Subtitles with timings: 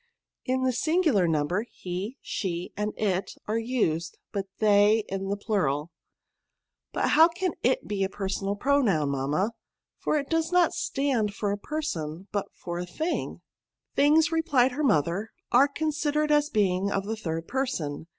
[0.45, 5.91] In the singular number, Ae, shey and ity are used, and they in the plural.*'"
[6.91, 9.51] But how can i^ be a personal pronoun, notamma;
[9.99, 13.41] for it does not stand for a person, but for a thing?""
[13.95, 18.07] Things," replied her mother, are con sidered as being of the third person.